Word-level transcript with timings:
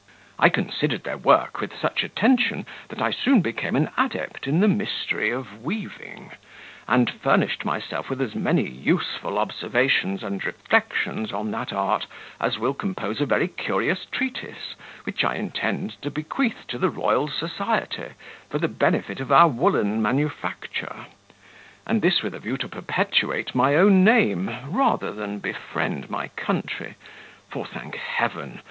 "I 0.39 0.49
considered 0.49 1.03
their 1.03 1.19
work 1.19 1.61
with 1.61 1.77
such 1.79 2.03
attention 2.03 2.65
that 2.89 2.99
I 3.03 3.11
soon 3.11 3.41
became 3.41 3.75
an 3.75 3.91
adept 3.99 4.47
in 4.47 4.59
the 4.59 4.67
mystery 4.67 5.29
of 5.29 5.63
weaving, 5.63 6.31
and 6.87 7.07
furnished 7.07 7.65
myself 7.65 8.09
with 8.09 8.19
as 8.19 8.33
many 8.33 8.67
useful 8.67 9.37
observations 9.37 10.23
and 10.23 10.43
reflections 10.43 11.31
on 11.31 11.51
that 11.51 11.71
art, 11.71 12.07
as 12.39 12.57
will 12.57 12.73
compose 12.73 13.21
a 13.21 13.27
very 13.27 13.47
curious 13.47 14.05
treatise, 14.07 14.73
which 15.03 15.23
I 15.23 15.35
intend 15.35 16.01
to 16.01 16.09
bequeath 16.09 16.65
to 16.69 16.79
the 16.79 16.89
Royal 16.89 17.27
Society, 17.27 18.13
for 18.49 18.57
the 18.57 18.67
benefit 18.67 19.19
of 19.19 19.31
our 19.31 19.47
woollen 19.49 20.01
manufacture; 20.01 21.05
and 21.85 22.01
this 22.01 22.23
with 22.23 22.33
a 22.33 22.39
view 22.39 22.57
to 22.57 22.67
perpetuate 22.67 23.53
my 23.53 23.75
own 23.75 24.03
name, 24.03 24.49
rather 24.65 25.11
than 25.11 25.37
befriend 25.37 26.09
my 26.09 26.29
country; 26.29 26.95
for, 27.51 27.67
thank 27.67 27.97
Heaven! 27.97 28.59